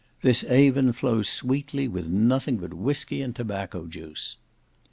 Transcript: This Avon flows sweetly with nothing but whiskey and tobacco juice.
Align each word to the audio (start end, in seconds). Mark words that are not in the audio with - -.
This 0.23 0.43
Avon 0.45 0.93
flows 0.93 1.29
sweetly 1.29 1.87
with 1.87 2.07
nothing 2.07 2.57
but 2.57 2.73
whiskey 2.73 3.21
and 3.21 3.35
tobacco 3.35 3.85
juice. 3.85 4.37